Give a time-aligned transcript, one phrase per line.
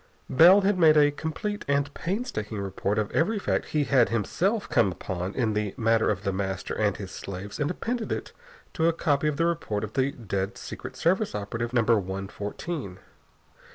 [0.31, 4.91] Bell had made a complete and painstaking report of every fact he had himself come
[4.91, 8.31] upon in the matter of The Master and his slaves and appended
[8.73, 12.27] to it a copy of the report of the dead Secret Service operative Number One
[12.29, 12.97] Fourteen.